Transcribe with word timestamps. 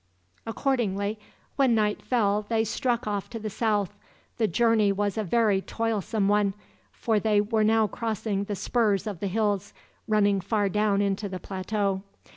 Accordingly, 0.47 1.19
when 1.57 1.75
night 1.75 2.01
fell 2.01 2.43
they 2.49 2.63
struck 2.63 3.05
off 3.05 3.29
to 3.29 3.37
the 3.37 3.51
south. 3.51 3.95
The 4.39 4.47
journey 4.47 4.91
was 4.91 5.15
a 5.15 5.23
very 5.23 5.61
toilsome 5.61 6.27
one, 6.27 6.55
for 6.91 7.19
they 7.19 7.39
were 7.39 7.63
now 7.63 7.85
crossing 7.85 8.45
the 8.45 8.55
spurs 8.55 9.05
of 9.05 9.19
the 9.19 9.27
hills, 9.27 9.73
running 10.07 10.41
far 10.41 10.69
down 10.69 11.03
into 11.03 11.29
the 11.29 11.39
plateau. 11.39 12.01